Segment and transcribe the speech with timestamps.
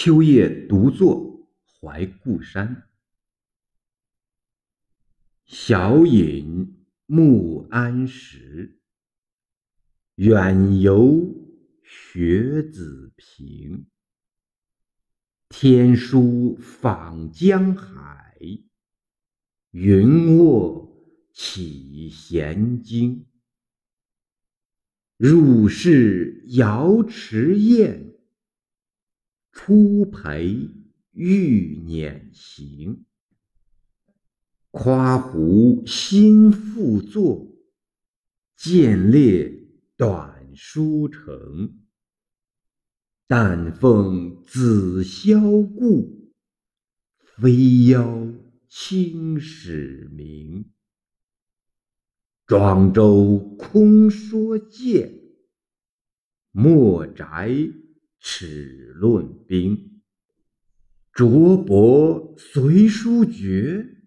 [0.00, 2.88] 秋夜独坐怀故山，
[5.44, 8.78] 小隐慕安石。
[10.14, 11.34] 远游
[11.82, 13.88] 学子平，
[15.48, 18.40] 天书访江海，
[19.72, 20.96] 云卧
[21.32, 23.26] 起闲经。
[25.16, 28.07] 入室瑶池宴。
[29.60, 30.70] 初陪
[31.10, 33.04] 玉辇行，
[34.70, 37.44] 夸胡新复作，
[38.56, 39.52] 见列
[39.96, 41.76] 短书成。
[43.26, 46.32] 但奉子霄故，
[47.18, 48.32] 非邀
[48.68, 50.70] 青史名。
[52.46, 55.20] 庄周空说剑，
[56.52, 57.50] 莫宅。
[58.20, 60.02] 齿论兵，
[61.12, 64.02] 卓博随书绝，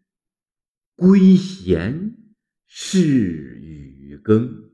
[0.95, 4.71] 归闲是与耕。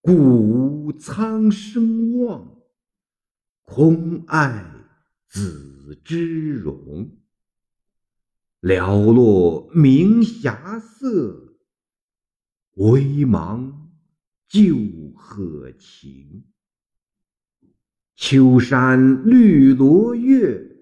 [0.00, 2.62] 故无苍生望，
[3.64, 4.86] 空爱
[5.28, 7.18] 子之容。
[8.60, 11.56] 寥落明霞色，
[12.74, 13.90] 微茫
[14.48, 14.76] 旧
[15.14, 16.44] 鹤情。
[18.16, 20.74] 秋山绿罗月，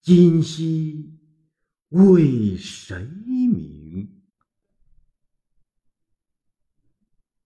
[0.00, 1.18] 今夕
[1.88, 4.22] 为谁明？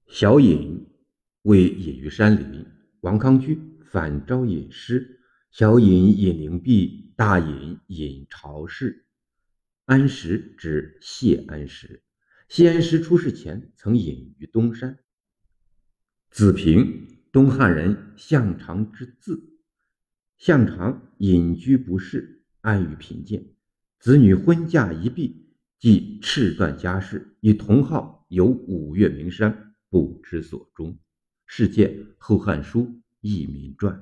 [0.06, 0.86] 小隐
[1.42, 2.66] 为隐于山林。
[3.00, 9.06] 王康居反招隐诗，小隐隐灵璧，大隐隐朝氏。
[9.86, 12.02] 安石指谢安石。
[12.50, 14.98] 谢安石出世前曾隐于东山。
[16.30, 17.15] 子平。
[17.36, 19.58] 东汉人向长之字，
[20.38, 23.44] 向长隐居不仕，安于贫贱，
[24.00, 25.44] 子女婚嫁一毕，
[25.78, 30.98] 即赤断家事，与同号游五岳名山，不知所终。
[31.44, 32.80] 是见《后汉书·
[33.20, 33.94] 佚名传》。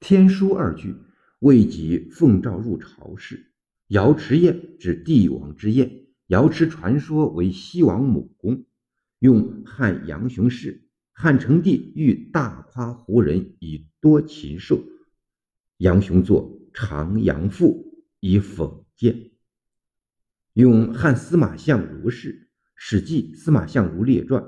[0.00, 0.96] 天书二句
[1.40, 3.52] 未及奉诏入朝事。
[3.88, 8.64] 瑶池宴指帝王之宴，瑶池传说为西王母宫，
[9.18, 10.83] 用汉杨雄氏。
[11.16, 14.82] 汉成帝欲大夸胡人以多禽兽，
[15.78, 19.30] 杨雄作《长阳赋》以讽谏。
[20.54, 22.34] 用汉司马相如氏
[22.74, 24.42] 《史记·司马相如列传》，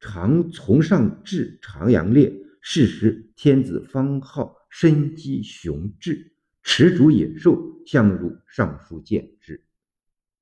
[0.00, 2.36] 常从上至长阳列。
[2.62, 9.64] 是时天子方好身机雄志，持逐野兽，相如上书谏之。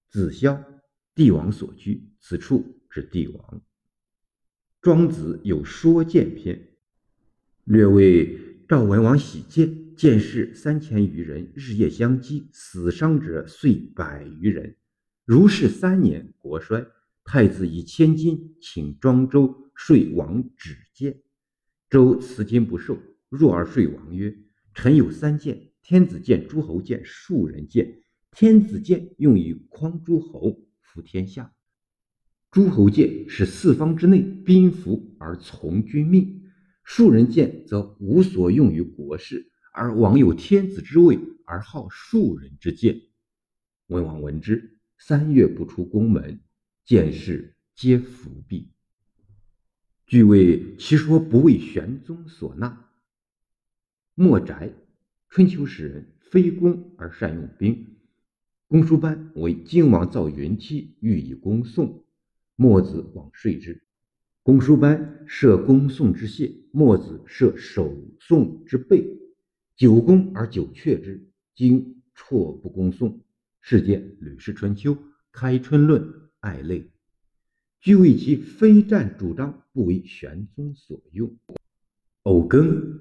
[0.08, 0.60] 子萧，
[1.14, 3.62] 帝王所居，此处指帝王。
[4.88, 6.66] 庄子有说剑篇，
[7.64, 14.76] 略为赵文王喜剑，剑士三千余人，日夜相击，死伤者遂百余人。
[15.26, 16.86] 如是三年，国衰。
[17.22, 21.20] 太子以千金请庄周睡王止剑，
[21.90, 22.98] 周辞金不受。
[23.28, 24.34] 入而睡王曰
[24.72, 28.00] ：“臣有三剑，天子剑、诸侯剑、庶人剑。
[28.30, 31.52] 天子剑用以匡诸侯，服天下。”
[32.50, 36.50] 诸侯剑使四方之内宾服而从君命，
[36.82, 43.02] 庶人剑则无所用于国事，而王有天子之位而好庶人之剑。
[43.88, 46.40] 文王闻之，三月不出宫门，
[46.86, 48.68] 见事皆伏毙。
[50.06, 52.88] 据谓其说不为玄宗所纳。
[54.14, 54.72] 莫宅，
[55.28, 57.98] 春秋时人，非攻而善用兵。
[58.66, 62.04] 公输班为荆王造云梯，欲以攻宋。
[62.60, 63.84] 墨子往说之，
[64.42, 69.16] 公输班设攻宋之谢，墨子设守宋之备。
[69.76, 71.24] 久攻而久却之，
[71.54, 73.20] 今辍不攻宋。
[73.60, 74.92] 是见《吕氏春秋·
[75.30, 76.02] 开春论》
[76.40, 76.90] 爱类。
[77.80, 81.38] 据谓其非战主张，不为玄宗所用。
[82.24, 82.98] 偶耕，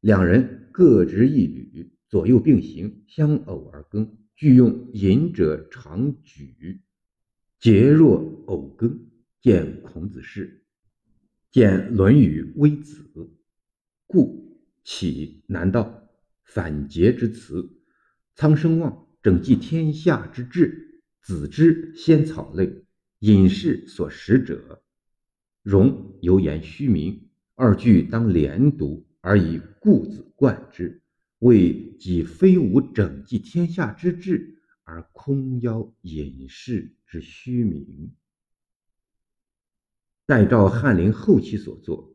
[0.00, 4.16] 两人各执一履，左右并行，相偶而耕。
[4.34, 6.80] 具用隐者常举。
[7.58, 9.08] 节若偶耕，
[9.40, 10.62] 见孔子事，
[11.50, 13.10] 见《论语·微子》，
[14.06, 16.06] 故起难道
[16.44, 17.80] 反诘之辞。
[18.34, 22.84] 苍生望整济天下之志，子之先草类，
[23.20, 24.82] 隐士所识者，
[25.62, 27.30] 容犹言虚名。
[27.54, 31.00] 二句当连读，而以故字贯之，
[31.38, 34.52] 谓己非无整济天下之志。
[34.84, 38.14] 而空邀隐士是虚名，
[40.26, 42.14] 待照翰林后期所作，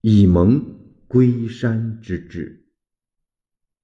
[0.00, 2.67] 以蒙归山之志。